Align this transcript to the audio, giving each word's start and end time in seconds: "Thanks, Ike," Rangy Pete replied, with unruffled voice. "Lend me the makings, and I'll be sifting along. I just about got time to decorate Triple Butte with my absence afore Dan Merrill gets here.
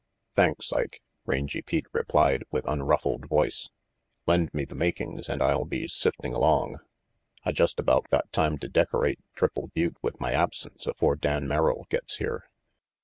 "Thanks, 0.33 0.73
Ike," 0.73 0.99
Rangy 1.27 1.61
Pete 1.61 1.85
replied, 1.93 2.41
with 2.49 2.65
unruffled 2.67 3.27
voice. 3.27 3.69
"Lend 4.25 4.51
me 4.51 4.65
the 4.65 4.73
makings, 4.73 5.29
and 5.29 5.43
I'll 5.43 5.63
be 5.65 5.87
sifting 5.87 6.33
along. 6.33 6.79
I 7.45 7.51
just 7.51 7.79
about 7.79 8.09
got 8.09 8.31
time 8.33 8.57
to 8.57 8.67
decorate 8.67 9.19
Triple 9.35 9.67
Butte 9.75 9.97
with 10.01 10.19
my 10.19 10.31
absence 10.31 10.87
afore 10.87 11.17
Dan 11.17 11.47
Merrill 11.47 11.85
gets 11.91 12.17
here. 12.17 12.45